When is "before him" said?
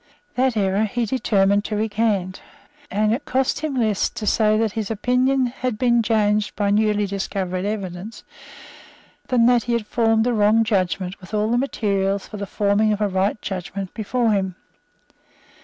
13.93-14.55